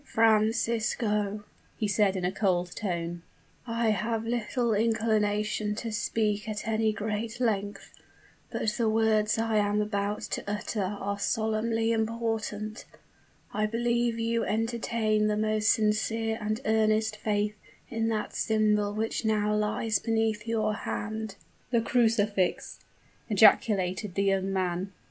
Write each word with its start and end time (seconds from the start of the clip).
"Francisco," 0.03 1.43
he 1.77 1.87
said, 1.87 2.15
in 2.15 2.25
a 2.25 2.31
cold 2.31 2.71
tone, 2.75 3.21
"I 3.67 3.89
have 3.91 4.25
little 4.25 4.73
inclination 4.73 5.75
to 5.75 5.91
speak 5.91 6.49
at 6.49 6.67
any 6.67 6.91
great 6.91 7.39
length; 7.39 7.93
but 8.49 8.67
the 8.69 8.89
words 8.89 9.37
I 9.37 9.57
am 9.57 9.79
about 9.79 10.21
to 10.21 10.43
utter 10.47 10.81
are 10.99 11.19
solemnly 11.19 11.91
important. 11.91 12.85
I 13.53 13.67
believe 13.67 14.17
you 14.17 14.43
entertain 14.43 15.27
the 15.27 15.37
most 15.37 15.69
sincere 15.69 16.35
and 16.41 16.61
earnest 16.65 17.15
faith 17.17 17.53
in 17.87 18.07
that 18.07 18.33
symbol 18.33 18.95
which 18.95 19.23
now 19.23 19.53
lies 19.53 19.99
beneath 19.99 20.47
your 20.47 20.73
hand." 20.73 21.35
"The 21.69 21.79
crucifix!" 21.79 22.79
ejaculated 23.29 24.15
the 24.15 24.23
young 24.23 24.51
man. 24.51 24.93